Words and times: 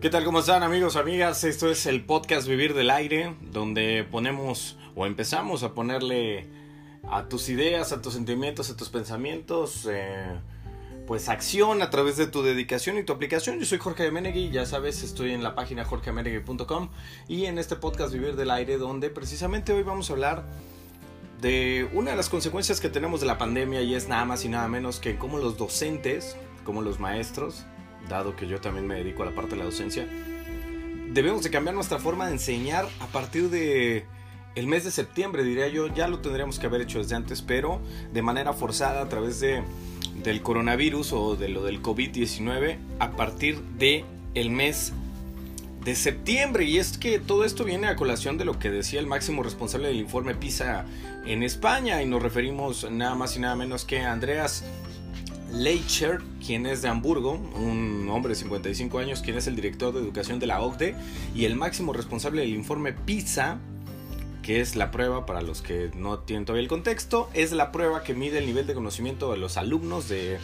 ¿Qué 0.00 0.08
tal? 0.08 0.24
¿Cómo 0.24 0.40
están 0.40 0.62
amigos, 0.62 0.96
amigas? 0.96 1.44
Esto 1.44 1.70
es 1.70 1.84
el 1.84 2.02
podcast 2.06 2.48
Vivir 2.48 2.72
del 2.72 2.88
Aire, 2.88 3.36
donde 3.52 4.02
ponemos 4.10 4.78
o 4.94 5.04
empezamos 5.04 5.62
a 5.62 5.74
ponerle 5.74 6.48
a 7.06 7.28
tus 7.28 7.50
ideas, 7.50 7.92
a 7.92 8.00
tus 8.00 8.14
sentimientos, 8.14 8.70
a 8.70 8.78
tus 8.78 8.88
pensamientos, 8.88 9.86
eh, 9.92 10.40
pues 11.06 11.28
acción 11.28 11.82
a 11.82 11.90
través 11.90 12.16
de 12.16 12.26
tu 12.26 12.42
dedicación 12.42 12.96
y 12.96 13.02
tu 13.02 13.12
aplicación. 13.12 13.58
Yo 13.58 13.66
soy 13.66 13.76
Jorge 13.76 14.10
Menegui, 14.10 14.48
ya 14.48 14.64
sabes, 14.64 15.02
estoy 15.02 15.32
en 15.32 15.42
la 15.42 15.54
página 15.54 15.84
jorgemenegui.com 15.84 16.88
y 17.28 17.44
en 17.44 17.58
este 17.58 17.76
podcast 17.76 18.10
Vivir 18.10 18.36
del 18.36 18.52
Aire, 18.52 18.78
donde 18.78 19.10
precisamente 19.10 19.74
hoy 19.74 19.82
vamos 19.82 20.08
a 20.08 20.14
hablar 20.14 20.46
de 21.42 21.90
una 21.92 22.12
de 22.12 22.16
las 22.16 22.30
consecuencias 22.30 22.80
que 22.80 22.88
tenemos 22.88 23.20
de 23.20 23.26
la 23.26 23.36
pandemia 23.36 23.82
y 23.82 23.94
es 23.94 24.08
nada 24.08 24.24
más 24.24 24.46
y 24.46 24.48
nada 24.48 24.66
menos 24.66 24.98
que 24.98 25.18
cómo 25.18 25.36
los 25.36 25.58
docentes, 25.58 26.38
como 26.64 26.80
los 26.80 27.00
maestros, 27.00 27.66
dado 28.08 28.36
que 28.36 28.46
yo 28.46 28.60
también 28.60 28.86
me 28.86 28.96
dedico 28.96 29.22
a 29.22 29.26
la 29.26 29.32
parte 29.32 29.52
de 29.52 29.58
la 29.58 29.64
docencia, 29.64 30.06
debemos 31.12 31.42
de 31.42 31.50
cambiar 31.50 31.74
nuestra 31.74 31.98
forma 31.98 32.26
de 32.26 32.32
enseñar 32.32 32.88
a 33.00 33.06
partir 33.06 33.50
de 33.50 34.04
el 34.56 34.66
mes 34.66 34.84
de 34.84 34.90
septiembre, 34.90 35.44
diría 35.44 35.68
yo, 35.68 35.86
ya 35.86 36.08
lo 36.08 36.18
tendríamos 36.18 36.58
que 36.58 36.66
haber 36.66 36.80
hecho 36.80 36.98
desde 36.98 37.14
antes, 37.14 37.40
pero 37.40 37.80
de 38.12 38.22
manera 38.22 38.52
forzada 38.52 39.02
a 39.02 39.08
través 39.08 39.40
de 39.40 39.62
del 40.22 40.42
coronavirus 40.42 41.12
o 41.12 41.36
de 41.36 41.48
lo 41.48 41.62
del 41.62 41.82
COVID-19 41.82 42.76
a 42.98 43.10
partir 43.12 43.60
de 43.78 44.04
el 44.34 44.50
mes 44.50 44.92
de 45.84 45.94
septiembre. 45.94 46.64
Y 46.64 46.78
es 46.78 46.98
que 46.98 47.18
todo 47.18 47.44
esto 47.44 47.64
viene 47.64 47.86
a 47.86 47.96
colación 47.96 48.38
de 48.38 48.44
lo 48.44 48.58
que 48.58 48.70
decía 48.70 49.00
el 49.00 49.06
máximo 49.06 49.42
responsable 49.42 49.88
del 49.88 49.96
informe 49.96 50.34
PISA 50.34 50.84
en 51.26 51.42
España 51.42 52.02
y 52.02 52.06
nos 52.06 52.22
referimos 52.22 52.90
nada 52.90 53.14
más 53.14 53.36
y 53.36 53.40
nada 53.40 53.56
menos 53.56 53.84
que 53.84 54.00
a 54.00 54.12
Andreas 54.12 54.64
Leicher, 55.52 56.20
quien 56.44 56.66
es 56.66 56.82
de 56.82 56.88
Hamburgo, 56.88 57.32
un 57.32 58.08
hombre 58.10 58.30
de 58.30 58.36
55 58.36 58.98
años, 58.98 59.20
quien 59.20 59.36
es 59.36 59.46
el 59.46 59.56
director 59.56 59.92
de 59.92 60.00
educación 60.00 60.38
de 60.38 60.46
la 60.46 60.60
OCDE 60.60 60.94
y 61.34 61.44
el 61.44 61.56
máximo 61.56 61.92
responsable 61.92 62.42
del 62.42 62.54
informe 62.54 62.92
PISA, 62.92 63.58
que 64.42 64.60
es 64.60 64.76
la 64.76 64.90
prueba, 64.90 65.26
para 65.26 65.42
los 65.42 65.62
que 65.62 65.90
no 65.94 66.20
tienen 66.20 66.44
todavía 66.44 66.62
el 66.62 66.68
contexto, 66.68 67.28
es 67.34 67.52
la 67.52 67.72
prueba 67.72 68.02
que 68.04 68.14
mide 68.14 68.38
el 68.38 68.46
nivel 68.46 68.66
de 68.66 68.74
conocimiento 68.74 69.30
de 69.32 69.38
los 69.38 69.56
alumnos 69.56 70.08
de, 70.08 70.38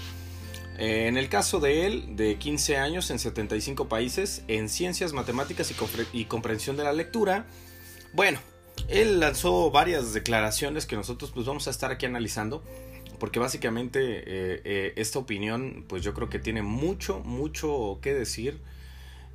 eh, 0.78 1.06
en 1.06 1.16
el 1.16 1.28
caso 1.28 1.60
de 1.60 1.86
él, 1.86 2.16
de 2.16 2.36
15 2.36 2.76
años 2.76 3.10
en 3.10 3.18
75 3.18 3.88
países, 3.88 4.42
en 4.48 4.68
ciencias, 4.68 5.12
matemáticas 5.12 5.70
y, 5.70 6.18
y 6.18 6.24
comprensión 6.26 6.76
de 6.76 6.84
la 6.84 6.92
lectura. 6.92 7.46
Bueno, 8.12 8.38
él 8.88 9.20
lanzó 9.20 9.70
varias 9.70 10.12
declaraciones 10.12 10.86
que 10.86 10.96
nosotros 10.96 11.30
pues 11.32 11.46
vamos 11.46 11.66
a 11.66 11.70
estar 11.70 11.90
aquí 11.90 12.06
analizando 12.06 12.62
porque 13.18 13.38
básicamente 13.38 14.00
eh, 14.00 14.60
eh, 14.64 14.92
esta 14.96 15.18
opinión 15.18 15.84
pues 15.88 16.02
yo 16.02 16.14
creo 16.14 16.28
que 16.28 16.38
tiene 16.38 16.62
mucho, 16.62 17.20
mucho 17.20 17.98
que 18.02 18.14
decir 18.14 18.58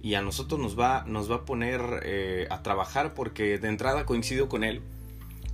y 0.01 0.15
a 0.15 0.21
nosotros 0.21 0.59
nos 0.59 0.79
va, 0.79 1.03
nos 1.05 1.29
va 1.29 1.37
a 1.37 1.45
poner 1.45 1.81
eh, 2.03 2.47
a 2.49 2.63
trabajar 2.63 3.13
porque 3.13 3.57
de 3.57 3.67
entrada 3.67 4.05
coincido 4.05 4.49
con 4.49 4.63
él 4.63 4.81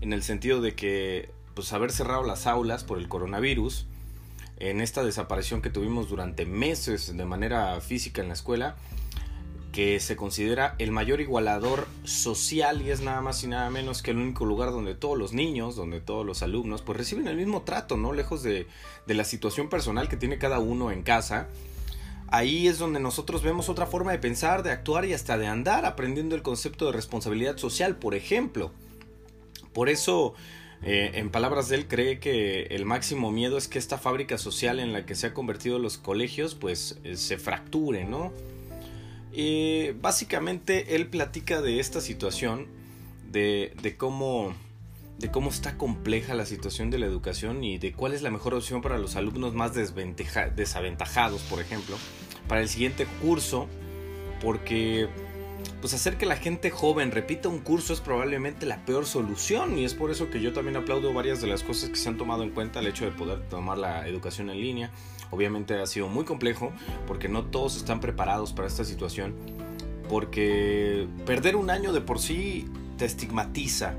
en 0.01 0.13
el 0.13 0.23
sentido 0.23 0.61
de 0.61 0.73
que 0.73 1.29
pues 1.53 1.73
haber 1.73 1.91
cerrado 1.91 2.23
las 2.23 2.47
aulas 2.47 2.83
por 2.83 2.97
el 2.97 3.07
coronavirus 3.07 3.85
en 4.59 4.81
esta 4.81 5.03
desaparición 5.03 5.61
que 5.61 5.69
tuvimos 5.69 6.09
durante 6.09 6.45
meses 6.45 7.15
de 7.15 7.25
manera 7.25 7.79
física 7.81 8.21
en 8.21 8.29
la 8.29 8.33
escuela 8.33 8.75
que 9.77 9.99
se 9.99 10.15
considera 10.15 10.73
el 10.79 10.91
mayor 10.91 11.21
igualador 11.21 11.87
social 12.03 12.81
y 12.81 12.89
es 12.89 13.01
nada 13.01 13.21
más 13.21 13.43
y 13.43 13.47
nada 13.47 13.69
menos 13.69 14.01
que 14.01 14.09
el 14.09 14.17
único 14.17 14.43
lugar 14.43 14.71
donde 14.71 14.95
todos 14.95 15.15
los 15.15 15.33
niños, 15.33 15.75
donde 15.75 16.01
todos 16.01 16.25
los 16.25 16.41
alumnos, 16.41 16.81
pues 16.81 16.97
reciben 16.97 17.27
el 17.27 17.37
mismo 17.37 17.61
trato, 17.61 17.95
¿no? 17.95 18.11
Lejos 18.11 18.41
de, 18.41 18.65
la 19.05 19.23
situación 19.23 19.69
personal 19.69 20.09
que 20.09 20.17
tiene 20.17 20.39
cada 20.39 20.57
uno 20.57 20.89
en 20.89 21.03
casa. 21.03 21.47
Ahí 22.29 22.67
es 22.67 22.79
donde 22.79 22.99
nosotros 22.99 23.43
vemos 23.43 23.69
otra 23.69 23.85
forma 23.85 24.11
de 24.11 24.17
pensar, 24.17 24.63
de 24.63 24.71
actuar 24.71 25.05
y 25.05 25.13
hasta 25.13 25.37
de 25.37 25.45
andar, 25.45 25.85
aprendiendo 25.85 26.33
el 26.33 26.41
concepto 26.41 26.87
de 26.87 26.93
responsabilidad 26.93 27.57
social, 27.57 27.97
por 27.97 28.15
ejemplo. 28.15 28.71
Por 29.73 29.89
eso, 29.89 30.33
eh, 30.81 31.11
en 31.13 31.29
palabras 31.29 31.69
de 31.69 31.75
él, 31.75 31.87
cree 31.87 32.19
que 32.19 32.63
el 32.71 32.85
máximo 32.85 33.31
miedo 33.31 33.59
es 33.59 33.67
que 33.67 33.77
esta 33.77 33.99
fábrica 33.99 34.39
social 34.39 34.79
en 34.79 34.91
la 34.91 35.05
que 35.05 35.13
se 35.13 35.27
ha 35.27 35.35
convertido 35.35 35.77
los 35.77 35.99
colegios, 35.99 36.55
pues 36.55 36.97
eh, 37.03 37.15
se 37.15 37.37
fracture, 37.37 38.05
¿no? 38.05 38.33
Eh, 39.39 39.95
básicamente 40.01 40.95
él 40.95 41.11
platica 41.11 41.61
de 41.61 41.79
esta 41.79 42.01
situación, 42.01 42.65
de, 43.31 43.95
cómo, 43.95 44.55
está 45.47 45.77
compleja 45.77 46.33
la 46.33 46.47
situación 46.47 46.89
de 46.89 46.97
la 46.97 47.05
educación 47.05 47.63
y 47.63 47.77
de 47.77 47.93
cuál 47.93 48.13
es 48.13 48.23
la 48.23 48.31
mejor 48.31 48.55
opción 48.55 48.81
para 48.81 48.97
los 48.97 49.15
alumnos 49.15 49.53
más 49.53 49.73
desaventajados, 49.75 51.41
por 51.43 51.61
ejemplo, 51.61 51.97
para 52.47 52.61
el 52.61 52.67
siguiente 52.67 53.05
curso, 53.21 53.67
porque 54.41 55.07
pues 55.81 55.93
hacer 55.93 56.17
que 56.17 56.25
la 56.25 56.37
gente 56.37 56.71
joven 56.71 57.11
repita 57.11 57.47
un 57.47 57.59
curso 57.59 57.93
es 57.93 58.01
probablemente 58.01 58.65
la 58.65 58.85
peor 58.85 59.05
solución 59.05 59.77
y 59.77 59.85
es 59.85 59.93
por 59.93 60.09
eso 60.09 60.31
que 60.31 60.41
yo 60.41 60.51
también 60.51 60.77
aplaudo 60.77 61.13
varias 61.13 61.41
de 61.41 61.47
las 61.47 61.61
cosas 61.61 61.91
que 61.91 61.95
se 61.95 62.09
han 62.09 62.17
tomado 62.17 62.41
en 62.41 62.49
cuenta 62.49 62.79
el 62.79 62.87
hecho 62.87 63.05
de 63.05 63.11
poder 63.11 63.47
tomar 63.49 63.77
la 63.77 64.07
educación 64.07 64.49
en 64.49 64.59
línea. 64.59 64.91
Obviamente 65.31 65.79
ha 65.79 65.87
sido 65.87 66.07
muy 66.07 66.25
complejo 66.25 66.71
porque 67.05 67.27
no 67.27 67.45
todos 67.45 67.77
están 67.77 67.99
preparados 67.99 68.53
para 68.53 68.67
esta 68.67 68.85
situación 68.85 69.33
porque 70.09 71.07
perder 71.25 71.55
un 71.55 71.69
año 71.69 71.93
de 71.93 72.01
por 72.01 72.19
sí 72.19 72.65
te 72.97 73.05
estigmatiza 73.05 73.95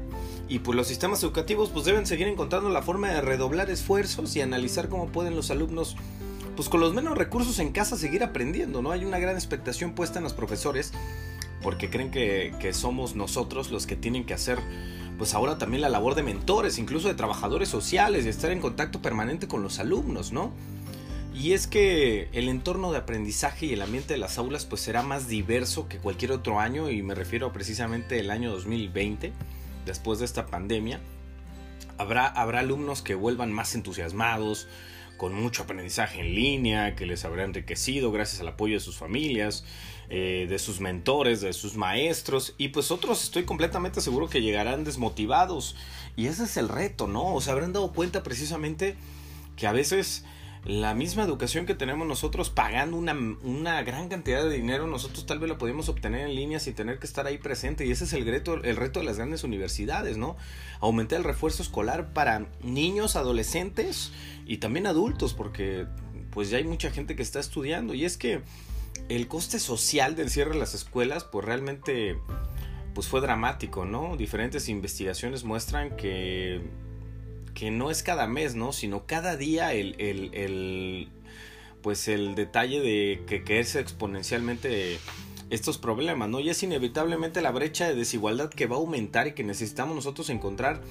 y 0.48 0.60
pues 0.60 0.76
los 0.76 0.88
sistemas 0.88 1.22
educativos 1.22 1.70
pues 1.70 1.84
deben 1.84 2.06
seguir 2.06 2.28
encontrando 2.28 2.70
la 2.70 2.82
forma 2.82 3.10
de 3.10 3.20
redoblar 3.20 3.70
esfuerzos 3.70 4.34
y 4.36 4.40
analizar 4.40 4.88
cómo 4.88 5.08
pueden 5.08 5.36
los 5.36 5.50
alumnos 5.50 5.96
pues 6.56 6.68
con 6.68 6.80
los 6.80 6.94
menos 6.94 7.16
recursos 7.16 7.58
en 7.60 7.70
casa 7.70 7.96
seguir 7.96 8.24
aprendiendo, 8.24 8.82
¿no? 8.82 8.90
Hay 8.90 9.04
una 9.04 9.20
gran 9.20 9.36
expectación 9.36 9.92
puesta 9.92 10.18
en 10.18 10.24
los 10.24 10.32
profesores 10.32 10.92
porque 11.62 11.90
creen 11.90 12.10
que, 12.10 12.72
somos 12.72 13.14
nosotros 13.14 13.70
los 13.70 13.86
que 13.86 13.94
tienen 13.94 14.24
que 14.24 14.34
hacer 14.34 14.58
pues 15.18 15.34
ahora 15.34 15.58
también 15.58 15.82
la 15.82 15.88
labor 15.88 16.14
de 16.14 16.22
mentores, 16.22 16.78
incluso 16.78 17.08
de 17.08 17.14
trabajadores 17.14 17.68
sociales, 17.68 18.24
y 18.24 18.28
estar 18.28 18.52
en 18.52 18.60
contacto 18.60 19.02
permanente 19.02 19.48
con 19.48 19.64
los 19.64 19.80
alumnos, 19.80 20.32
¿no? 20.32 20.52
Y 21.38 21.52
es 21.52 21.68
que 21.68 22.28
el 22.32 22.48
entorno 22.48 22.90
de 22.90 22.98
aprendizaje 22.98 23.66
y 23.66 23.72
el 23.72 23.82
ambiente 23.82 24.14
de 24.14 24.18
las 24.18 24.38
aulas 24.38 24.64
pues 24.64 24.80
será 24.80 25.02
más 25.02 25.28
diverso 25.28 25.86
que 25.88 25.98
cualquier 25.98 26.32
otro 26.32 26.58
año 26.58 26.90
y 26.90 27.00
me 27.02 27.14
refiero 27.14 27.52
precisamente 27.52 28.18
el 28.18 28.32
año 28.32 28.50
2020, 28.50 29.32
después 29.86 30.18
de 30.18 30.24
esta 30.24 30.46
pandemia. 30.46 30.98
Habrá, 31.96 32.26
habrá 32.26 32.58
alumnos 32.58 33.02
que 33.02 33.14
vuelvan 33.14 33.52
más 33.52 33.76
entusiasmados, 33.76 34.66
con 35.16 35.32
mucho 35.32 35.62
aprendizaje 35.62 36.22
en 36.22 36.34
línea, 36.34 36.96
que 36.96 37.06
les 37.06 37.24
habrá 37.24 37.44
enriquecido 37.44 38.10
gracias 38.10 38.40
al 38.40 38.48
apoyo 38.48 38.74
de 38.74 38.80
sus 38.80 38.96
familias, 38.96 39.64
eh, 40.10 40.46
de 40.48 40.58
sus 40.58 40.80
mentores, 40.80 41.40
de 41.40 41.52
sus 41.52 41.76
maestros, 41.76 42.56
y 42.58 42.68
pues 42.68 42.90
otros 42.90 43.22
estoy 43.22 43.44
completamente 43.44 44.00
seguro 44.00 44.28
que 44.28 44.42
llegarán 44.42 44.82
desmotivados. 44.82 45.76
Y 46.16 46.26
ese 46.26 46.44
es 46.44 46.56
el 46.56 46.68
reto, 46.68 47.06
¿no? 47.06 47.32
O 47.32 47.40
se 47.40 47.52
habrán 47.52 47.72
dado 47.72 47.92
cuenta 47.92 48.24
precisamente 48.24 48.96
que 49.54 49.68
a 49.68 49.72
veces 49.72 50.24
la 50.68 50.94
misma 50.94 51.22
educación 51.22 51.64
que 51.64 51.74
tenemos 51.74 52.06
nosotros 52.06 52.50
pagando 52.50 52.98
una, 52.98 53.14
una, 53.14 53.82
gran 53.82 54.10
cantidad 54.10 54.44
de 54.44 54.54
dinero, 54.54 54.86
nosotros 54.86 55.24
tal 55.24 55.38
vez 55.38 55.48
la 55.48 55.56
podemos 55.56 55.88
obtener 55.88 56.28
en 56.28 56.34
línea 56.34 56.60
sin 56.60 56.74
tener 56.74 56.98
que 56.98 57.06
estar 57.06 57.26
ahí 57.26 57.38
presente. 57.38 57.86
Y 57.86 57.90
ese 57.90 58.04
es 58.04 58.12
el 58.12 58.26
reto, 58.26 58.62
el 58.62 58.76
reto 58.76 59.00
de 59.00 59.06
las 59.06 59.16
grandes 59.16 59.44
universidades, 59.44 60.18
¿no? 60.18 60.36
Aumentar 60.80 61.20
el 61.20 61.24
refuerzo 61.24 61.62
escolar 61.62 62.12
para 62.12 62.48
niños, 62.62 63.16
adolescentes 63.16 64.12
y 64.44 64.58
también 64.58 64.86
adultos, 64.86 65.32
porque 65.32 65.86
pues 66.30 66.50
ya 66.50 66.58
hay 66.58 66.64
mucha 66.64 66.90
gente 66.90 67.16
que 67.16 67.22
está 67.22 67.40
estudiando. 67.40 67.94
Y 67.94 68.04
es 68.04 68.18
que 68.18 68.42
el 69.08 69.26
coste 69.26 69.60
social 69.60 70.16
del 70.16 70.28
cierre 70.28 70.50
de 70.50 70.58
las 70.58 70.74
escuelas, 70.74 71.24
pues 71.24 71.46
realmente 71.46 72.18
pues 72.94 73.08
fue 73.08 73.22
dramático, 73.22 73.86
¿no? 73.86 74.18
Diferentes 74.18 74.68
investigaciones 74.68 75.44
muestran 75.44 75.96
que, 75.96 76.60
que 77.58 77.72
no 77.72 77.90
es 77.90 78.04
cada 78.04 78.28
mes, 78.28 78.54
¿no? 78.54 78.72
Sino 78.72 79.04
cada 79.04 79.36
día 79.36 79.72
el, 79.72 79.96
el, 79.98 81.08
pues 81.82 82.06
el 82.06 82.36
detalle 82.36 82.80
de 82.80 83.24
que 83.26 83.42
crece 83.42 83.80
exponencialmente 83.80 85.00
estos 85.50 85.76
problemas, 85.76 86.28
¿no? 86.28 86.38
Y 86.38 86.50
es 86.50 86.62
inevitablemente 86.62 87.42
la 87.42 87.50
brecha 87.50 87.88
de 87.88 87.96
desigualdad 87.96 88.48
que 88.48 88.66
va 88.66 88.76
a 88.76 88.78
aumentar 88.78 89.26
y 89.26 89.32
que 89.32 89.42
necesitamos 89.42 89.96
nosotros 89.96 90.30
encontrar 90.30 90.82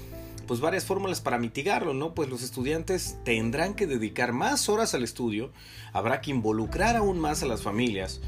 pues 0.46 0.60
varias 0.60 0.84
fórmulas 0.84 1.22
para 1.22 1.38
mitigarlo, 1.38 1.94
¿no? 1.94 2.14
Pues 2.14 2.30
los 2.30 2.44
estudiantes 2.44 3.18
tendrán 3.24 3.74
que 3.74 3.88
dedicar 3.88 4.34
más 4.34 4.68
horas 4.68 4.94
al 4.94 5.04
estudio, 5.04 5.54
habrá 5.94 6.20
que 6.20 6.31
involucrar 6.31 6.98
aún 6.98 7.18
más 7.18 7.44
a 7.44 7.46
las 7.46 7.62
familias, 7.62 8.20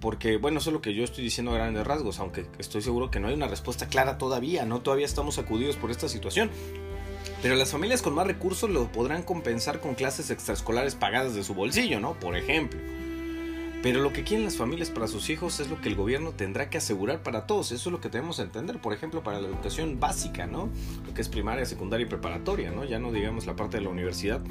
porque 0.00 0.36
bueno, 0.36 0.60
eso 0.60 0.70
es 0.70 0.74
lo 0.74 0.80
que 0.80 0.94
yo 0.94 1.02
estoy 1.02 1.24
diciendo 1.24 1.50
a 1.50 1.54
grandes 1.54 1.84
rasgos, 1.84 2.20
aunque 2.20 2.46
estoy 2.58 2.82
seguro 2.82 3.10
que 3.10 3.18
no 3.18 3.26
hay 3.26 3.34
una 3.34 3.48
respuesta 3.48 3.88
clara 3.88 4.16
todavía, 4.16 4.64
¿no? 4.64 4.80
Todavía 4.80 5.06
estamos 5.06 5.34
sacudidos 5.34 5.76
por 5.76 5.90
esta 5.90 6.08
situación. 6.08 6.50
Pero 7.42 7.54
las 7.54 7.70
familias 7.70 8.02
con 8.02 8.14
más 8.14 8.26
recursos 8.26 8.68
lo 8.68 8.92
podrán 8.92 9.22
compensar 9.22 9.80
con 9.80 9.94
clases 9.94 10.30
extraescolares 10.30 10.94
pagadas 10.94 11.34
de 11.34 11.42
su 11.42 11.54
bolsillo, 11.54 11.98
¿no? 11.98 12.14
Por 12.14 12.36
ejemplo. 12.36 12.78
Pero 13.82 14.02
lo 14.02 14.12
que 14.12 14.24
quieren 14.24 14.44
las 14.44 14.56
familias 14.56 14.90
para 14.90 15.08
sus 15.08 15.30
hijos 15.30 15.58
es 15.58 15.70
lo 15.70 15.80
que 15.80 15.88
el 15.88 15.94
gobierno 15.94 16.32
tendrá 16.32 16.68
que 16.68 16.76
asegurar 16.76 17.22
para 17.22 17.46
todos. 17.46 17.72
Eso 17.72 17.88
es 17.88 17.92
lo 17.92 18.00
que 18.00 18.10
debemos 18.10 18.38
entender, 18.38 18.78
por 18.78 18.92
ejemplo, 18.92 19.22
para 19.22 19.40
la 19.40 19.48
educación 19.48 19.98
básica, 19.98 20.46
¿no? 20.46 20.68
Lo 21.06 21.14
que 21.14 21.22
es 21.22 21.30
primaria, 21.30 21.64
secundaria 21.64 22.04
y 22.04 22.08
preparatoria, 22.08 22.70
¿no? 22.70 22.84
Ya 22.84 22.98
no 22.98 23.10
digamos 23.10 23.46
la 23.46 23.56
parte 23.56 23.78
de 23.78 23.84
la 23.84 23.88
universidad, 23.88 24.42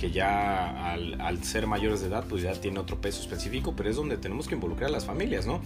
que 0.00 0.10
ya 0.10 0.90
al, 0.90 1.20
al, 1.20 1.44
ser 1.44 1.68
mayores 1.68 2.00
de 2.00 2.08
edad 2.08 2.24
pues 2.28 2.42
ya 2.42 2.52
tiene 2.54 2.80
otro 2.80 3.00
peso 3.00 3.20
específico, 3.20 3.74
pero 3.76 3.88
es 3.88 3.94
donde 3.94 4.16
tenemos 4.16 4.48
que 4.48 4.56
involucrar 4.56 4.90
a 4.90 4.92
las 4.92 5.04
familias, 5.04 5.46
¿no? 5.46 5.60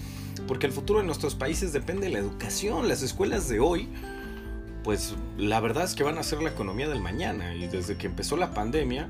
Porque 0.47 0.67
el 0.67 0.73
futuro 0.73 0.99
de 0.99 1.07
nuestros 1.07 1.35
países 1.35 1.73
depende 1.73 2.09
de 2.09 2.13
la 2.13 2.19
educación, 2.19 2.87
las 2.87 3.03
escuelas 3.03 3.49
de 3.49 3.61
hoy 3.61 3.89
pues 4.87 5.17
la 5.37 5.59
verdad 5.59 5.83
es 5.83 5.97
que 5.97 6.05
van 6.05 6.17
a 6.17 6.23
ser 6.23 6.41
la 6.41 6.51
economía 6.51 6.89
del 6.89 7.01
mañana 7.01 7.57
y 7.57 7.67
desde 7.67 7.97
que 7.97 8.07
empezó 8.07 8.37
la 8.37 8.55
pandemia 8.55 9.09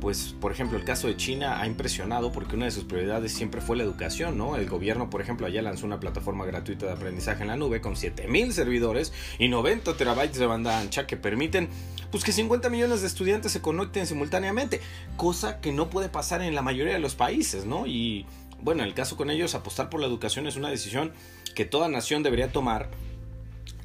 pues 0.00 0.34
por 0.40 0.52
ejemplo 0.52 0.78
el 0.78 0.84
caso 0.84 1.06
de 1.06 1.18
China 1.18 1.60
ha 1.60 1.66
impresionado 1.66 2.32
porque 2.32 2.56
una 2.56 2.64
de 2.64 2.70
sus 2.70 2.84
prioridades 2.84 3.30
siempre 3.30 3.60
fue 3.60 3.76
la 3.76 3.82
educación, 3.82 4.38
¿no? 4.38 4.56
El 4.56 4.70
gobierno, 4.70 5.10
por 5.10 5.20
ejemplo, 5.20 5.46
allá 5.46 5.60
lanzó 5.60 5.84
una 5.84 6.00
plataforma 6.00 6.46
gratuita 6.46 6.86
de 6.86 6.92
aprendizaje 6.92 7.42
en 7.42 7.48
la 7.48 7.56
nube 7.56 7.82
con 7.82 7.94
7000 7.94 8.54
servidores 8.54 9.12
y 9.38 9.48
90 9.48 9.98
terabytes 9.98 10.38
de 10.38 10.46
banda 10.46 10.80
ancha 10.80 11.06
que 11.06 11.18
permiten 11.18 11.68
pues 12.10 12.24
que 12.24 12.32
50 12.32 12.70
millones 12.70 13.02
de 13.02 13.06
estudiantes 13.06 13.52
se 13.52 13.60
conecten 13.60 14.06
simultáneamente, 14.06 14.80
cosa 15.18 15.60
que 15.60 15.72
no 15.72 15.90
puede 15.90 16.08
pasar 16.08 16.40
en 16.40 16.54
la 16.54 16.62
mayoría 16.62 16.94
de 16.94 17.00
los 17.00 17.14
países, 17.14 17.66
¿no? 17.66 17.86
Y 17.86 18.24
bueno, 18.62 18.82
el 18.82 18.94
caso 18.94 19.18
con 19.18 19.28
ellos 19.28 19.54
apostar 19.54 19.90
por 19.90 20.00
la 20.00 20.06
educación 20.06 20.46
es 20.46 20.56
una 20.56 20.70
decisión 20.70 21.12
que 21.54 21.66
toda 21.66 21.88
nación 21.88 22.22
debería 22.22 22.50
tomar 22.50 22.88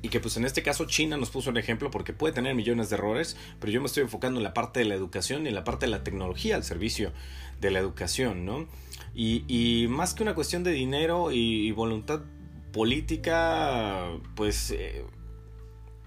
y 0.01 0.09
que 0.09 0.19
pues 0.19 0.37
en 0.37 0.45
este 0.45 0.63
caso 0.63 0.85
China 0.85 1.17
nos 1.17 1.29
puso 1.29 1.49
un 1.49 1.57
ejemplo 1.57 1.91
porque 1.91 2.13
puede 2.13 2.33
tener 2.33 2.55
millones 2.55 2.89
de 2.89 2.95
errores, 2.95 3.37
pero 3.59 3.71
yo 3.71 3.81
me 3.81 3.87
estoy 3.87 4.03
enfocando 4.03 4.39
en 4.39 4.43
la 4.43 4.53
parte 4.53 4.79
de 4.79 4.85
la 4.85 4.95
educación 4.95 5.45
y 5.45 5.49
en 5.49 5.55
la 5.55 5.63
parte 5.63 5.85
de 5.85 5.91
la 5.91 6.03
tecnología 6.03 6.55
al 6.55 6.63
servicio 6.63 7.11
de 7.59 7.71
la 7.71 7.79
educación, 7.79 8.45
¿no? 8.45 8.67
Y, 9.13 9.87
más 9.89 10.13
que 10.13 10.23
una 10.23 10.35
cuestión 10.35 10.63
de 10.63 10.71
dinero 10.71 11.31
y, 11.31 11.71
voluntad 11.71 12.21
política, 12.71 14.07
pues 14.35 14.71
eh, 14.71 15.03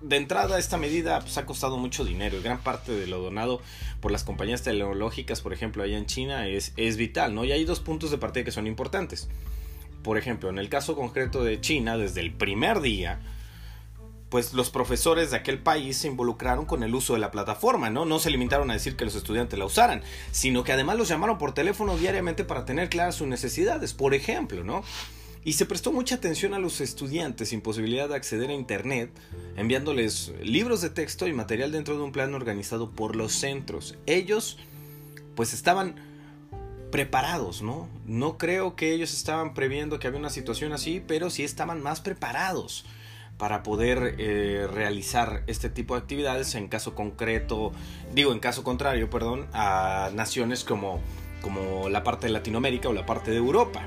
de 0.00 0.16
entrada 0.16 0.58
esta 0.58 0.78
medida 0.78 1.20
pues, 1.20 1.36
ha 1.36 1.44
costado 1.44 1.76
mucho 1.76 2.04
dinero 2.04 2.38
y 2.38 2.42
gran 2.42 2.60
parte 2.60 2.92
de 2.92 3.06
lo 3.06 3.20
donado 3.20 3.60
por 4.00 4.10
las 4.10 4.24
compañías 4.24 4.62
tecnológicas, 4.62 5.42
por 5.42 5.52
ejemplo, 5.52 5.82
allá 5.82 5.98
en 5.98 6.06
China 6.06 6.48
es, 6.48 6.72
es 6.76 6.96
vital, 6.96 7.34
¿no? 7.34 7.44
Y 7.44 7.52
hay 7.52 7.64
dos 7.64 7.80
puntos 7.80 8.10
de 8.10 8.18
partida 8.18 8.44
que 8.44 8.52
son 8.52 8.66
importantes. 8.66 9.28
Por 10.02 10.18
ejemplo, 10.18 10.48
en 10.48 10.58
el 10.58 10.68
caso 10.68 10.96
concreto 10.96 11.44
de 11.44 11.60
China, 11.60 11.96
desde 11.96 12.20
el 12.20 12.32
primer 12.32 12.80
día, 12.80 13.20
pues 14.34 14.52
los 14.52 14.68
profesores 14.68 15.30
de 15.30 15.36
aquel 15.36 15.60
país 15.60 15.98
se 15.98 16.08
involucraron 16.08 16.66
con 16.66 16.82
el 16.82 16.92
uso 16.92 17.12
de 17.12 17.20
la 17.20 17.30
plataforma, 17.30 17.88
¿no? 17.88 18.04
No 18.04 18.18
se 18.18 18.32
limitaron 18.32 18.68
a 18.68 18.72
decir 18.72 18.96
que 18.96 19.04
los 19.04 19.14
estudiantes 19.14 19.56
la 19.56 19.64
usaran, 19.64 20.02
sino 20.32 20.64
que 20.64 20.72
además 20.72 20.98
los 20.98 21.06
llamaron 21.06 21.38
por 21.38 21.54
teléfono 21.54 21.96
diariamente 21.96 22.42
para 22.42 22.64
tener 22.64 22.88
claras 22.88 23.14
sus 23.14 23.28
necesidades, 23.28 23.94
por 23.94 24.12
ejemplo, 24.12 24.64
¿no? 24.64 24.82
Y 25.44 25.52
se 25.52 25.66
prestó 25.66 25.92
mucha 25.92 26.16
atención 26.16 26.52
a 26.52 26.58
los 26.58 26.80
estudiantes 26.80 27.50
sin 27.50 27.60
posibilidad 27.60 28.08
de 28.08 28.16
acceder 28.16 28.50
a 28.50 28.54
Internet, 28.54 29.12
enviándoles 29.56 30.32
libros 30.42 30.80
de 30.80 30.90
texto 30.90 31.28
y 31.28 31.32
material 31.32 31.70
dentro 31.70 31.96
de 31.96 32.02
un 32.02 32.10
plan 32.10 32.34
organizado 32.34 32.90
por 32.90 33.14
los 33.14 33.34
centros. 33.34 33.96
Ellos, 34.06 34.58
pues 35.36 35.54
estaban 35.54 35.94
preparados, 36.90 37.62
¿no? 37.62 37.88
No 38.04 38.36
creo 38.36 38.74
que 38.74 38.94
ellos 38.94 39.14
estaban 39.14 39.54
previendo 39.54 40.00
que 40.00 40.08
había 40.08 40.18
una 40.18 40.28
situación 40.28 40.72
así, 40.72 41.00
pero 41.06 41.30
sí 41.30 41.44
estaban 41.44 41.80
más 41.80 42.00
preparados 42.00 42.84
para 43.38 43.62
poder 43.62 44.16
eh, 44.18 44.66
realizar 44.72 45.42
este 45.46 45.68
tipo 45.68 45.94
de 45.94 46.00
actividades 46.00 46.54
en 46.54 46.68
caso 46.68 46.94
concreto, 46.94 47.72
digo 48.12 48.32
en 48.32 48.38
caso 48.38 48.62
contrario, 48.62 49.10
perdón, 49.10 49.46
a 49.52 50.10
naciones 50.14 50.64
como, 50.64 51.00
como 51.42 51.88
la 51.88 52.04
parte 52.04 52.26
de 52.26 52.32
Latinoamérica 52.32 52.88
o 52.88 52.92
la 52.92 53.06
parte 53.06 53.30
de 53.30 53.38
Europa. 53.38 53.82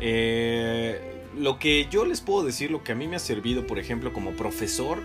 Eh, 0.00 1.22
lo 1.36 1.58
que 1.58 1.86
yo 1.90 2.04
les 2.04 2.20
puedo 2.20 2.44
decir, 2.44 2.70
lo 2.70 2.82
que 2.82 2.92
a 2.92 2.94
mí 2.94 3.06
me 3.06 3.16
ha 3.16 3.20
servido, 3.20 3.66
por 3.66 3.78
ejemplo, 3.78 4.12
como 4.12 4.32
profesor, 4.32 5.02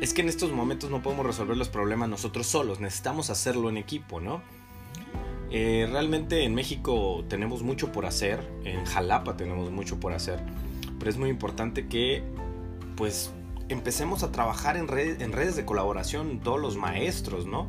es 0.00 0.14
que 0.14 0.22
en 0.22 0.28
estos 0.28 0.52
momentos 0.52 0.90
no 0.90 1.02
podemos 1.02 1.26
resolver 1.26 1.56
los 1.56 1.68
problemas 1.68 2.08
nosotros 2.08 2.46
solos, 2.46 2.80
necesitamos 2.80 3.30
hacerlo 3.30 3.68
en 3.68 3.76
equipo, 3.76 4.20
¿no? 4.20 4.42
Eh, 5.50 5.88
realmente 5.90 6.44
en 6.44 6.54
México 6.54 7.24
tenemos 7.28 7.62
mucho 7.62 7.90
por 7.90 8.06
hacer, 8.06 8.40
en 8.64 8.84
Jalapa 8.84 9.36
tenemos 9.36 9.70
mucho 9.70 9.98
por 9.98 10.12
hacer, 10.12 10.40
pero 10.98 11.10
es 11.10 11.16
muy 11.16 11.28
importante 11.28 11.88
que 11.88 12.22
pues 13.00 13.30
empecemos 13.70 14.22
a 14.24 14.30
trabajar 14.30 14.76
en, 14.76 14.86
redes 14.86 15.56
de 15.56 15.64
colaboración 15.64 16.38
todos 16.40 16.60
los 16.60 16.76
maestros, 16.76 17.46
¿no? 17.46 17.66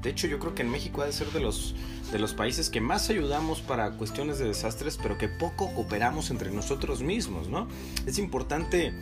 De 0.00 0.08
hecho, 0.08 0.26
yo 0.26 0.38
creo 0.38 0.54
que 0.54 0.62
en 0.62 0.70
México 0.70 1.02
ha 1.02 1.04
de 1.04 1.12
ser 1.12 1.26
de 1.32 1.40
los, 1.40 1.74
de 2.10 2.18
los 2.18 2.32
países 2.32 2.70
que 2.70 2.80
más 2.80 3.10
ayudamos 3.10 3.60
para 3.60 3.90
cuestiones 3.98 4.38
de 4.38 4.46
desastres, 4.46 4.96
pero 4.96 5.18
que 5.18 5.28
poco 5.28 5.70
cooperamos 5.74 6.30
entre 6.30 6.50
nosotros 6.50 7.02
mismos, 7.02 7.48
¿no? 7.48 7.68
Es 8.06 8.18
importante, 8.18 8.94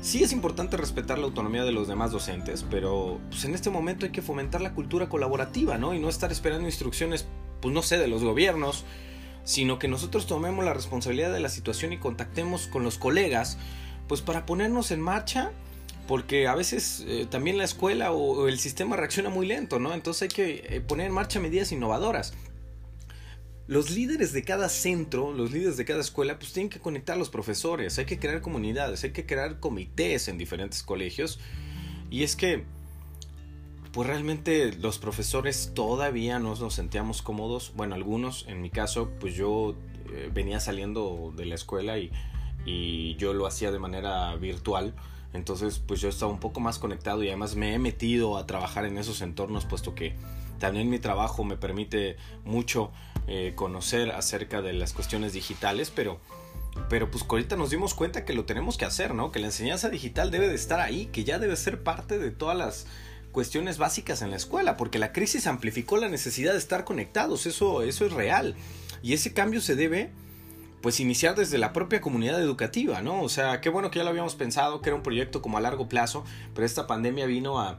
sí 0.00 0.24
es 0.24 0.32
importante 0.32 0.76
respetar 0.76 1.20
la 1.20 1.26
autonomía 1.26 1.62
de 1.62 1.70
los 1.70 1.86
demás 1.86 2.10
docentes, 2.10 2.66
pero 2.68 3.20
pues, 3.30 3.44
en 3.44 3.54
este 3.54 3.70
momento 3.70 4.06
hay 4.06 4.10
que 4.10 4.22
fomentar 4.22 4.60
la 4.60 4.74
cultura 4.74 5.08
colaborativa, 5.08 5.78
¿no? 5.78 5.94
Y 5.94 6.00
no 6.00 6.08
estar 6.08 6.32
esperando 6.32 6.66
instrucciones, 6.66 7.28
pues 7.60 7.72
no 7.72 7.82
sé, 7.82 7.96
de 7.96 8.08
los 8.08 8.24
gobiernos, 8.24 8.84
sino 9.44 9.78
que 9.78 9.86
nosotros 9.86 10.26
tomemos 10.26 10.64
la 10.64 10.74
responsabilidad 10.74 11.32
de 11.32 11.38
la 11.38 11.48
situación 11.48 11.92
y 11.92 11.98
contactemos 11.98 12.66
con 12.66 12.82
los 12.82 12.98
colegas 12.98 13.56
pues 14.08 14.20
para 14.20 14.46
ponernos 14.46 14.90
en 14.90 15.00
marcha, 15.00 15.52
porque 16.06 16.46
a 16.48 16.54
veces 16.54 17.04
eh, 17.06 17.26
también 17.30 17.58
la 17.58 17.64
escuela 17.64 18.12
o, 18.12 18.48
el 18.48 18.58
sistema 18.58 18.96
reacciona 18.96 19.30
muy 19.30 19.46
lento, 19.46 19.78
¿no? 19.78 19.94
Entonces 19.94 20.22
hay 20.22 20.28
que 20.28 20.76
eh, 20.76 20.80
poner 20.80 21.06
en 21.06 21.14
marcha 21.14 21.40
medidas 21.40 21.72
innovadoras. 21.72 22.34
Los 23.68 23.90
líderes 23.90 24.32
de 24.32 24.42
cada 24.42 24.68
centro, 24.68 25.32
los 25.32 25.52
líderes 25.52 25.76
de 25.76 25.84
cada 25.84 26.00
escuela, 26.00 26.38
pues 26.38 26.52
tienen 26.52 26.68
que 26.68 26.80
conectar 26.80 27.16
a 27.16 27.18
los 27.18 27.30
profesores, 27.30 27.98
hay 27.98 28.04
que 28.04 28.18
crear 28.18 28.42
comunidades, 28.42 29.04
hay 29.04 29.12
que 29.12 29.24
crear 29.24 29.60
comités 29.60 30.28
en 30.28 30.36
diferentes 30.36 30.82
colegios. 30.82 31.38
Y 32.10 32.24
es 32.24 32.36
que, 32.36 32.64
pues 33.92 34.08
realmente 34.08 34.72
los 34.72 34.98
profesores 34.98 35.72
todavía 35.74 36.38
no 36.40 36.56
nos 36.56 36.74
sentíamos 36.74 37.22
cómodos. 37.22 37.72
Bueno, 37.76 37.94
algunos, 37.94 38.44
en 38.48 38.60
mi 38.60 38.68
caso, 38.68 39.10
pues 39.20 39.34
yo 39.34 39.76
eh, 40.12 40.30
venía 40.34 40.58
saliendo 40.60 41.32
de 41.36 41.46
la 41.46 41.54
escuela 41.54 41.98
y 41.98 42.10
y 42.64 43.16
yo 43.16 43.32
lo 43.32 43.46
hacía 43.46 43.70
de 43.70 43.78
manera 43.78 44.34
virtual. 44.36 44.94
Entonces, 45.32 45.78
pues 45.78 46.00
yo 46.00 46.08
estaba 46.08 46.30
un 46.30 46.40
poco 46.40 46.60
más 46.60 46.78
conectado 46.78 47.22
y 47.22 47.28
además 47.28 47.56
me 47.56 47.74
he 47.74 47.78
metido 47.78 48.36
a 48.36 48.46
trabajar 48.46 48.84
en 48.84 48.98
esos 48.98 49.22
entornos, 49.22 49.64
puesto 49.64 49.94
que 49.94 50.14
también 50.58 50.90
mi 50.90 50.98
trabajo 50.98 51.42
me 51.42 51.56
permite 51.56 52.16
mucho 52.44 52.92
eh, 53.26 53.52
conocer 53.56 54.10
acerca 54.10 54.62
de 54.62 54.72
las 54.74 54.92
cuestiones 54.92 55.32
digitales, 55.32 55.90
pero, 55.90 56.20
pero 56.88 57.10
pues 57.10 57.24
ahorita 57.28 57.56
nos 57.56 57.70
dimos 57.70 57.94
cuenta 57.94 58.24
que 58.24 58.34
lo 58.34 58.44
tenemos 58.44 58.76
que 58.76 58.84
hacer, 58.84 59.14
¿no? 59.14 59.32
Que 59.32 59.40
la 59.40 59.46
enseñanza 59.46 59.88
digital 59.88 60.30
debe 60.30 60.48
de 60.48 60.54
estar 60.54 60.80
ahí, 60.80 61.06
que 61.06 61.24
ya 61.24 61.38
debe 61.38 61.56
ser 61.56 61.82
parte 61.82 62.18
de 62.18 62.30
todas 62.30 62.56
las 62.56 62.86
cuestiones 63.32 63.78
básicas 63.78 64.20
en 64.20 64.30
la 64.30 64.36
escuela, 64.36 64.76
porque 64.76 64.98
la 64.98 65.12
crisis 65.12 65.46
amplificó 65.46 65.96
la 65.96 66.10
necesidad 66.10 66.52
de 66.52 66.58
estar 66.58 66.84
conectados, 66.84 67.46
eso, 67.46 67.82
eso 67.82 68.04
es 68.04 68.12
real. 68.12 68.54
Y 69.02 69.14
ese 69.14 69.32
cambio 69.32 69.60
se 69.62 69.74
debe 69.74 70.10
pues 70.82 71.00
iniciar 71.00 71.36
desde 71.36 71.58
la 71.58 71.72
propia 71.72 72.00
comunidad 72.00 72.40
educativa, 72.42 73.00
¿no? 73.00 73.22
O 73.22 73.28
sea, 73.28 73.60
qué 73.60 73.70
bueno 73.70 73.90
que 73.90 74.00
ya 74.00 74.04
lo 74.04 74.10
habíamos 74.10 74.34
pensado, 74.34 74.82
que 74.82 74.90
era 74.90 74.96
un 74.96 75.02
proyecto 75.02 75.40
como 75.40 75.56
a 75.56 75.60
largo 75.60 75.88
plazo, 75.88 76.24
pero 76.54 76.66
esta 76.66 76.86
pandemia 76.86 77.26
vino 77.26 77.60
a 77.60 77.78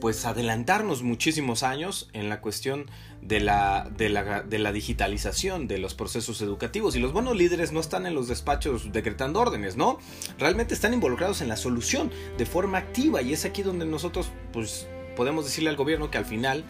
pues 0.00 0.24
adelantarnos 0.24 1.02
muchísimos 1.02 1.62
años 1.62 2.08
en 2.14 2.28
la 2.28 2.40
cuestión 2.40 2.86
de 3.22 3.38
la, 3.40 3.88
de 3.96 4.08
la, 4.08 4.42
de 4.42 4.58
la 4.58 4.72
digitalización 4.72 5.68
de 5.68 5.78
los 5.78 5.94
procesos 5.94 6.40
educativos. 6.40 6.96
Y 6.96 7.00
los 7.00 7.12
buenos 7.12 7.36
líderes 7.36 7.70
no 7.70 7.80
están 7.80 8.06
en 8.06 8.14
los 8.14 8.26
despachos 8.26 8.92
decretando 8.92 9.40
órdenes, 9.40 9.76
¿no? 9.76 9.98
Realmente 10.38 10.74
están 10.74 10.94
involucrados 10.94 11.42
en 11.42 11.48
la 11.48 11.56
solución 11.56 12.10
de 12.38 12.46
forma 12.46 12.78
activa 12.78 13.22
y 13.22 13.34
es 13.34 13.44
aquí 13.44 13.62
donde 13.62 13.84
nosotros 13.84 14.30
pues 14.52 14.88
podemos 15.16 15.44
decirle 15.44 15.68
al 15.68 15.76
gobierno 15.76 16.10
que 16.10 16.18
al 16.18 16.24
final 16.24 16.64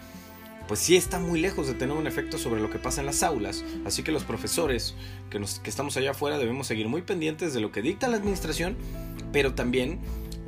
pues 0.71 0.79
sí 0.79 0.95
está 0.95 1.19
muy 1.19 1.41
lejos 1.41 1.67
de 1.67 1.75
tener 1.75 1.97
un 1.97 2.07
efecto 2.07 2.39
sobre 2.39 2.61
lo 2.61 2.71
que 2.71 2.79
pasa 2.79 3.00
en 3.00 3.07
las 3.07 3.25
aulas. 3.25 3.65
Así 3.85 4.05
que 4.05 4.12
los 4.12 4.23
profesores 4.23 4.95
que, 5.29 5.41
nos, 5.41 5.59
que 5.59 5.69
estamos 5.69 5.97
allá 5.97 6.12
afuera 6.12 6.39
debemos 6.39 6.69
seguir 6.69 6.87
muy 6.87 7.03
pendientes 7.03 7.53
de 7.53 7.59
lo 7.59 7.73
que 7.73 7.83
dicta 7.83 8.07
la 8.07 8.19
administración, 8.19 8.77
pero 9.33 9.55
también 9.55 9.99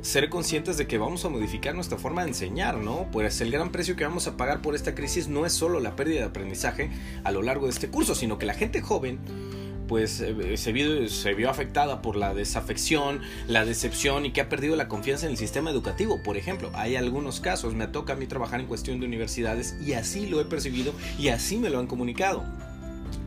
ser 0.01 0.29
conscientes 0.29 0.77
de 0.77 0.87
que 0.87 0.97
vamos 0.97 1.25
a 1.25 1.29
modificar 1.29 1.75
nuestra 1.75 1.97
forma 1.97 2.21
de 2.21 2.29
enseñar, 2.29 2.77
¿no? 2.77 3.09
Pues 3.11 3.41
el 3.41 3.51
gran 3.51 3.73
precio 3.73 3.97
que 3.97 4.05
vamos 4.05 4.25
a 4.27 4.37
pagar 4.37 4.61
por 4.61 4.75
esta 4.75 4.95
crisis 4.95 5.27
no 5.27 5.45
es 5.45 5.51
solo 5.51 5.81
la 5.81 5.97
pérdida 5.97 6.19
de 6.19 6.27
aprendizaje 6.27 6.89
a 7.25 7.31
lo 7.33 7.41
largo 7.41 7.65
de 7.65 7.73
este 7.73 7.89
curso, 7.89 8.15
sino 8.15 8.37
que 8.37 8.45
la 8.45 8.53
gente 8.53 8.79
joven 8.79 9.19
pues 9.87 10.21
eh, 10.21 10.57
se 10.57 10.71
vio, 10.71 11.07
se 11.09 11.33
vio 11.33 11.49
afectada 11.49 12.01
por 12.01 12.15
la 12.15 12.33
desafección, 12.33 13.21
la 13.47 13.65
decepción 13.65 14.25
y 14.25 14.31
que 14.31 14.41
ha 14.41 14.49
perdido 14.49 14.75
la 14.75 14.87
confianza 14.87 15.25
en 15.25 15.31
el 15.31 15.37
sistema 15.37 15.69
educativo. 15.71 16.21
Por 16.23 16.37
ejemplo, 16.37 16.71
hay 16.73 16.95
algunos 16.95 17.39
casos, 17.39 17.73
me 17.73 17.87
toca 17.87 18.13
a 18.13 18.15
mí 18.15 18.27
trabajar 18.27 18.59
en 18.59 18.67
cuestión 18.67 18.99
de 18.99 19.05
universidades 19.05 19.75
y 19.81 19.93
así 19.93 20.27
lo 20.27 20.41
he 20.41 20.45
percibido 20.45 20.93
y 21.19 21.29
así 21.29 21.57
me 21.57 21.69
lo 21.69 21.79
han 21.79 21.87
comunicado. 21.87 22.43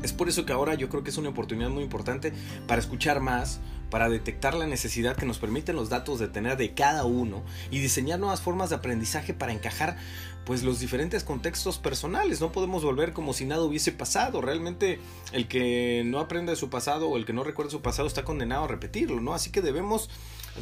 Es 0.03 0.13
por 0.13 0.29
eso 0.29 0.45
que 0.45 0.53
ahora 0.53 0.75
yo 0.75 0.89
creo 0.89 1.03
que 1.03 1.11
es 1.11 1.19
una 1.19 1.31
oportunidad 1.31 1.71
muy 1.71 1.83
importante 1.83 2.33
para 2.67 2.81
escuchar 2.81 3.21
más, 3.21 3.61
para 3.91 4.09
detectar 4.09 4.55
la 4.55 4.67
necesidad 4.67 5.17
que 5.17 5.27
nos 5.27 5.39
permiten 5.39 5.77
los 5.77 5.89
datos 5.89 6.19
de 6.19 6.29
tener 6.29 6.57
de 6.57 6.75
cada 6.75 7.05
uno 7.05 7.45
y 7.71 7.79
diseñar 7.79 8.19
nuevas 8.19 8.41
formas 8.41 8.71
de 8.71 8.77
aprendizaje 8.77 9.35
para 9.35 9.53
encajar 9.53 9.97
pues 10.45 10.63
los 10.63 10.79
diferentes 10.79 11.25
contextos 11.25 11.79
personales. 11.79 12.41
No 12.41 12.53
podemos 12.53 12.85
volver 12.85 13.13
como 13.13 13.33
si 13.33 13.45
nada 13.45 13.63
hubiese 13.63 13.93
pasado. 13.93 14.41
Realmente 14.41 15.01
el 15.33 15.49
que 15.49 16.03
no 16.07 16.21
aprende 16.21 16.53
de 16.53 16.57
su 16.57 16.71
pasado 16.71 17.09
o 17.09 17.17
el 17.17 17.27
que 17.27 17.33
no 17.33 17.43
recuerda 17.43 17.73
su 17.73 17.83
pasado 17.83 18.07
está 18.07 18.25
condenado 18.25 18.65
a 18.65 18.69
repetirlo, 18.69 19.21
¿no? 19.21 19.35
Así 19.35 19.51
que 19.51 19.61
debemos 19.61 20.09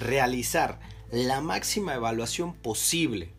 realizar 0.00 0.81
la 1.11 1.40
máxima 1.40 1.95
evaluación 1.95 2.54
posible 2.54 3.31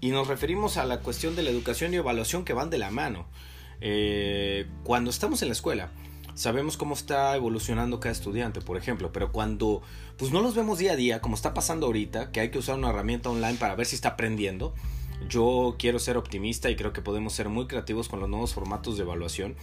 Y 0.00 0.10
nos 0.10 0.28
referimos 0.28 0.76
a 0.76 0.84
la 0.84 1.00
cuestión 1.00 1.34
de 1.34 1.42
la 1.42 1.50
educación 1.50 1.92
y 1.92 1.96
evaluación 1.96 2.44
que 2.44 2.52
van 2.52 2.70
de 2.70 2.78
la 2.78 2.90
mano. 2.90 3.26
Eh, 3.80 4.66
cuando 4.84 5.10
estamos 5.10 5.42
en 5.42 5.48
la 5.48 5.52
escuela, 5.52 5.90
sabemos 6.40 6.78
cómo 6.78 6.94
está 6.94 7.36
evolucionando 7.36 8.00
cada 8.00 8.12
estudiante, 8.12 8.62
por 8.62 8.78
ejemplo, 8.78 9.12
pero 9.12 9.30
cuando 9.30 9.82
pues 10.16 10.32
no 10.32 10.40
los 10.40 10.54
vemos 10.54 10.78
día 10.78 10.92
a 10.92 10.96
día, 10.96 11.20
como 11.20 11.34
está 11.34 11.52
pasando 11.52 11.84
ahorita, 11.84 12.32
que 12.32 12.40
hay 12.40 12.50
que 12.50 12.58
usar 12.58 12.76
una 12.76 12.88
herramienta 12.88 13.28
online 13.28 13.58
para 13.58 13.74
ver 13.74 13.84
si 13.84 13.94
está 13.94 14.10
aprendiendo, 14.10 14.72
yo 15.28 15.76
quiero 15.78 15.98
ser 15.98 16.16
optimista 16.16 16.70
y 16.70 16.76
creo 16.76 16.94
que 16.94 17.02
podemos 17.02 17.34
ser 17.34 17.50
muy 17.50 17.66
creativos 17.66 18.08
con 18.08 18.20
los 18.20 18.28
nuevos 18.30 18.54
formatos 18.54 18.96
de 18.96 19.02
evaluación. 19.02 19.54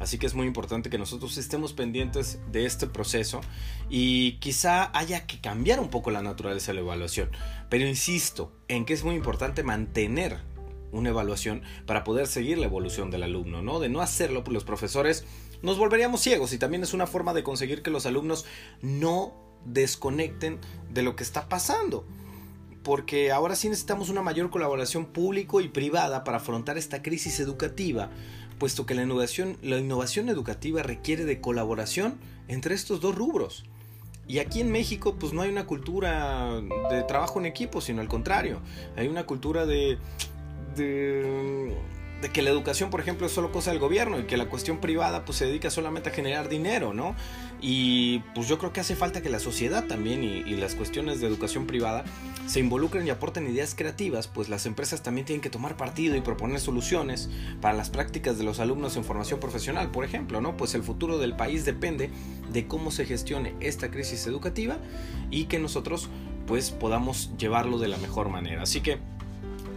Así 0.00 0.18
que 0.18 0.26
es 0.26 0.34
muy 0.34 0.48
importante 0.48 0.90
que 0.90 0.98
nosotros 0.98 1.38
estemos 1.38 1.72
pendientes 1.72 2.40
de 2.50 2.66
este 2.66 2.88
proceso 2.88 3.40
y 3.88 4.32
quizá 4.40 4.90
haya 4.98 5.28
que 5.28 5.40
cambiar 5.40 5.78
un 5.78 5.88
poco 5.88 6.10
la 6.10 6.20
naturaleza 6.20 6.72
de 6.72 6.74
la 6.74 6.80
evaluación. 6.80 7.30
Pero 7.70 7.86
insisto 7.86 8.50
en 8.66 8.86
que 8.86 8.92
es 8.92 9.04
muy 9.04 9.14
importante 9.14 9.62
mantener 9.62 10.40
una 10.90 11.10
evaluación 11.10 11.62
para 11.86 12.02
poder 12.02 12.26
seguir 12.26 12.58
la 12.58 12.66
evolución 12.66 13.12
del 13.12 13.22
alumno, 13.22 13.62
¿no? 13.62 13.78
De 13.78 13.88
no 13.88 14.00
hacerlo, 14.00 14.42
pues 14.42 14.54
los 14.54 14.64
profesores 14.64 15.24
nos 15.64 15.78
volveríamos 15.78 16.20
ciegos 16.20 16.52
y 16.52 16.58
también 16.58 16.82
es 16.82 16.92
una 16.92 17.06
forma 17.06 17.32
de 17.32 17.42
conseguir 17.42 17.82
que 17.82 17.90
los 17.90 18.06
alumnos 18.06 18.44
no 18.82 19.32
desconecten 19.64 20.58
de 20.90 21.02
lo 21.02 21.16
que 21.16 21.24
está 21.24 21.48
pasando 21.48 22.04
porque 22.84 23.32
ahora 23.32 23.56
sí 23.56 23.68
necesitamos 23.68 24.10
una 24.10 24.22
mayor 24.22 24.50
colaboración 24.50 25.06
público 25.06 25.62
y 25.62 25.68
privada 25.68 26.22
para 26.22 26.36
afrontar 26.36 26.76
esta 26.76 27.02
crisis 27.02 27.40
educativa, 27.40 28.10
puesto 28.58 28.84
que 28.84 28.94
la 28.94 29.02
innovación, 29.02 29.56
la 29.62 29.78
innovación 29.78 30.28
educativa 30.28 30.82
requiere 30.82 31.24
de 31.24 31.40
colaboración 31.40 32.18
entre 32.46 32.74
estos 32.74 33.00
dos 33.00 33.14
rubros. 33.14 33.64
Y 34.28 34.38
aquí 34.38 34.60
en 34.60 34.70
México 34.70 35.16
pues 35.18 35.32
no 35.32 35.40
hay 35.40 35.50
una 35.50 35.66
cultura 35.66 36.60
de 36.90 37.02
trabajo 37.04 37.40
en 37.40 37.46
equipo, 37.46 37.80
sino 37.80 38.02
al 38.02 38.08
contrario, 38.08 38.60
hay 38.96 39.08
una 39.08 39.24
cultura 39.24 39.64
de, 39.64 39.96
de 40.76 41.74
de 42.24 42.30
que 42.30 42.40
la 42.40 42.48
educación, 42.48 42.88
por 42.88 43.00
ejemplo, 43.00 43.26
es 43.26 43.32
solo 43.34 43.52
cosa 43.52 43.70
del 43.70 43.78
gobierno 43.78 44.18
y 44.18 44.22
que 44.22 44.38
la 44.38 44.46
cuestión 44.46 44.78
privada 44.78 45.26
pues 45.26 45.36
se 45.36 45.44
dedica 45.44 45.68
solamente 45.68 46.08
a 46.08 46.12
generar 46.14 46.48
dinero, 46.48 46.94
¿no? 46.94 47.14
Y 47.60 48.20
pues 48.34 48.48
yo 48.48 48.56
creo 48.58 48.72
que 48.72 48.80
hace 48.80 48.96
falta 48.96 49.20
que 49.20 49.28
la 49.28 49.38
sociedad 49.38 49.84
también 49.84 50.24
y, 50.24 50.42
las 50.54 50.74
cuestiones 50.74 51.20
de 51.20 51.26
educación 51.26 51.66
privada 51.66 52.02
se 52.46 52.60
involucren 52.60 53.06
y 53.06 53.10
aporten 53.10 53.46
ideas 53.46 53.74
creativas, 53.74 54.26
pues 54.26 54.48
las 54.48 54.64
empresas 54.64 55.02
también 55.02 55.26
tienen 55.26 55.42
que 55.42 55.50
tomar 55.50 55.76
partido 55.76 56.16
y 56.16 56.22
proponer 56.22 56.60
soluciones 56.60 57.28
para 57.60 57.74
las 57.74 57.90
prácticas 57.90 58.38
de 58.38 58.44
los 58.44 58.58
alumnos 58.58 58.96
en 58.96 59.04
formación 59.04 59.38
profesional, 59.38 59.90
por 59.90 60.06
ejemplo, 60.06 60.40
¿no? 60.40 60.56
Pues 60.56 60.74
el 60.74 60.82
futuro 60.82 61.18
del 61.18 61.36
país 61.36 61.66
depende 61.66 62.08
de 62.50 62.66
cómo 62.66 62.90
se 62.90 63.04
gestione 63.04 63.54
esta 63.60 63.90
crisis 63.90 64.26
educativa 64.26 64.78
y 65.30 65.44
que 65.44 65.58
nosotros 65.58 66.08
pues 66.46 66.70
podamos 66.70 67.30
llevarlo 67.36 67.78
de 67.78 67.88
la 67.88 67.98
mejor 67.98 68.30
manera. 68.30 68.62
Así 68.62 68.80
que 68.80 68.98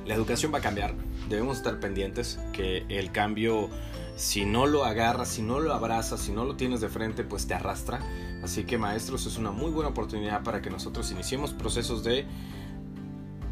la 0.08 0.16
educación 0.16 0.54
va 0.54 0.60
a 0.60 0.62
cambiar, 0.62 0.94
debemos 1.30 1.58
estar 1.58 1.80
pendientes 1.80 2.40
que 2.54 2.86
el 2.88 3.12
cambio, 3.12 3.70
si 4.16 4.46
no 4.46 4.66
lo 4.66 4.86
agarras, 4.86 5.28
si 5.28 5.42
no 5.42 5.60
lo 5.60 5.74
abrazas, 5.74 6.22
si 6.22 6.32
no 6.32 6.46
lo 6.46 6.56
tienes 6.56 6.80
de 6.80 6.88
frente, 6.88 7.24
pues 7.24 7.46
te 7.46 7.54
arrastra. 7.54 8.00
Así 8.42 8.64
que 8.64 8.78
maestros, 8.78 9.26
es 9.26 9.38
una 9.38 9.52
muy 9.52 9.70
buena 9.70 9.90
oportunidad 9.90 10.44
para 10.44 10.62
que 10.62 10.70
nosotros 10.70 11.12
iniciemos 11.12 11.52
procesos 11.52 12.04
de 12.04 12.26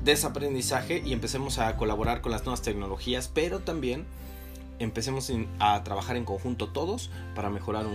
desaprendizaje 0.05 1.01
y 1.05 1.11
empecemos 1.11 1.59
a 1.59 1.75
colaborar 1.75 2.21
con 2.21 2.31
las 2.31 2.45
nuevas 2.45 2.61
tecnologías, 2.61 3.29
pero 3.33 3.59
también 3.59 4.05
empecemos 4.79 5.31
a 5.59 5.83
trabajar 5.83 6.15
en 6.15 6.23
conjunto 6.23 6.69
todos 6.69 7.09
para 7.33 7.49
mejorar 7.49 7.85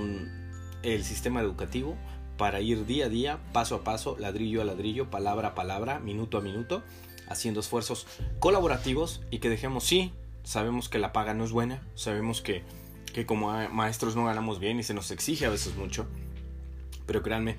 el 0.82 1.04
sistema 1.04 1.40
educativo, 1.40 1.96
para 2.36 2.60
ir 2.60 2.84
día 2.84 3.06
a 3.06 3.08
día, 3.08 3.38
paso 3.52 3.76
a 3.76 3.84
paso, 3.84 4.16
ladrillo 4.18 4.60
a 4.60 4.64
ladrillo, 4.64 5.10
palabra 5.10 5.48
a 5.48 5.54
palabra, 5.54 5.98
minuto 6.00 6.36
a 6.36 6.40
minuto 6.40 6.82
haciendo 7.30 7.60
esfuerzos 7.60 8.06
colaborativos 8.40 9.22
y 9.30 9.38
que 9.38 9.48
dejemos, 9.48 9.84
sí, 9.84 10.12
sabemos 10.42 10.90
que 10.90 10.98
la 10.98 11.12
paga 11.12 11.32
no 11.32 11.44
es 11.44 11.52
buena, 11.52 11.82
sabemos 11.94 12.42
que, 12.42 12.64
que 13.14 13.24
como 13.24 13.52
maestros 13.70 14.16
no 14.16 14.24
ganamos 14.26 14.60
bien 14.60 14.78
y 14.78 14.82
se 14.82 14.92
nos 14.92 15.10
exige 15.10 15.46
a 15.46 15.50
veces 15.50 15.76
mucho, 15.76 16.06
pero 17.06 17.22
créanme 17.22 17.56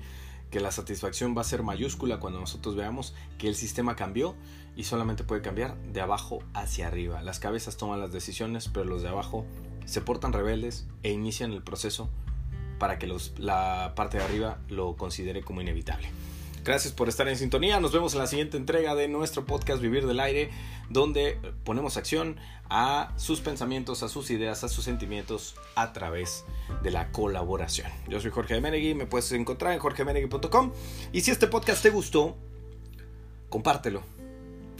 que 0.50 0.60
la 0.60 0.70
satisfacción 0.70 1.34
va 1.36 1.40
a 1.40 1.44
ser 1.44 1.62
mayúscula 1.62 2.20
cuando 2.20 2.38
nosotros 2.38 2.76
veamos 2.76 3.14
que 3.38 3.48
el 3.48 3.54
sistema 3.54 3.96
cambió 3.96 4.36
y 4.76 4.84
solamente 4.84 5.24
puede 5.24 5.40
cambiar 5.40 5.76
de 5.78 6.02
abajo 6.02 6.40
hacia 6.52 6.86
arriba. 6.86 7.22
Las 7.22 7.40
cabezas 7.40 7.78
toman 7.78 8.00
las 8.00 8.12
decisiones, 8.12 8.68
pero 8.68 8.84
los 8.84 9.02
de 9.02 9.08
abajo 9.08 9.46
se 9.86 10.02
portan 10.02 10.34
rebeldes 10.34 10.86
e 11.02 11.10
inician 11.10 11.52
el 11.52 11.62
proceso 11.62 12.10
para 12.78 12.98
que 12.98 13.10
la 13.38 13.94
parte 13.96 14.18
de 14.18 14.24
arriba 14.24 14.58
lo 14.68 14.96
considere 14.96 15.42
como 15.42 15.62
inevitable. 15.62 16.10
Gracias 16.64 16.92
por 16.92 17.08
estar 17.08 17.26
en 17.26 17.36
sintonía. 17.36 17.80
Nos 17.80 17.90
vemos 17.90 18.12
en 18.12 18.20
la 18.20 18.28
siguiente 18.28 18.56
entrega 18.56 18.94
de 18.94 19.08
nuestro 19.08 19.44
podcast 19.44 19.82
Vivir 19.82 20.06
del 20.06 20.20
Aire, 20.20 20.50
donde 20.90 21.36
ponemos 21.64 21.96
acción 21.96 22.36
a 22.70 23.12
sus 23.16 23.40
pensamientos, 23.40 24.04
a 24.04 24.08
sus 24.08 24.30
ideas, 24.30 24.62
a 24.62 24.68
sus 24.68 24.84
sentimientos 24.84 25.56
a 25.74 25.92
través 25.92 26.44
de 26.84 26.92
la 26.92 27.10
colaboración. 27.10 27.90
Yo 28.08 28.20
soy 28.20 28.30
Jorge 28.30 28.60
Menegui, 28.60 28.94
me 28.94 29.06
puedes 29.06 29.32
encontrar 29.32 29.72
en 29.72 29.80
jorgemenegui.com. 29.80 30.72
Y 31.12 31.22
si 31.22 31.32
este 31.32 31.48
podcast 31.48 31.82
te 31.82 31.90
gustó, 31.90 32.36
compártelo, 33.48 34.04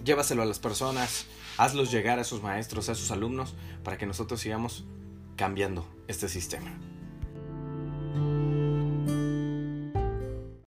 llévaselo 0.05 0.43
a 0.43 0.47
las 0.47 0.61
personas, 0.61 1.27
hazlos 1.59 1.91
llegar 1.91 2.21
a 2.21 2.25
sus 2.25 2.43
maestros, 2.43 2.91
a 2.91 2.95
sus 2.95 3.11
alumnos, 3.11 3.55
para 3.83 3.99
que 3.99 4.07
nosotros 4.07 4.39
sigamos 4.39 4.85
cambiando 5.35 5.85
este 6.07 6.29
sistema. 6.29 6.71